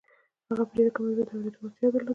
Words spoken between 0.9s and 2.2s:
کمه اندازه د اورېدو وړتيا درلوده.